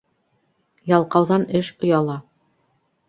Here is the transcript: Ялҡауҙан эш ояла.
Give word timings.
Ялҡауҙан 0.93 1.45
эш 1.61 1.71
ояла. 1.91 2.17